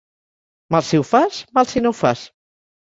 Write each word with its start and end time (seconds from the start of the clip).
Mal 0.75 0.87
si 0.89 1.01
ho 1.01 1.05
fas, 1.11 1.39
mal 1.59 1.71
si 1.75 1.85
no 1.87 1.95
ho 1.95 2.01
fas. 2.03 2.27